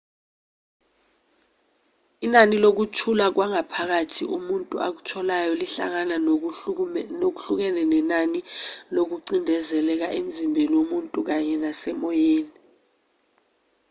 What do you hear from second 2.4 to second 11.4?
lokuthula kwangaphakathi umuntu akutholayo lihlangana ngokuhlukene nenani lokucindezeleka emzimbeni womuntu